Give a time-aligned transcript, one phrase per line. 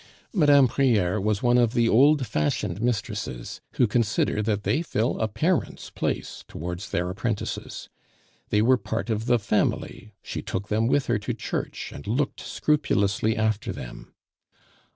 [0.33, 0.65] Mme.
[0.65, 5.91] Prieur was one of the old fashioned mistresses, who consider that they fill a parent's
[5.91, 7.87] place towards their apprentices.
[8.49, 12.39] They were part of the family; she took them with her to church, and looked
[12.39, 14.15] scrupulously after them.